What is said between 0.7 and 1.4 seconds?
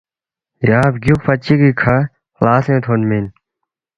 بگیوکفہ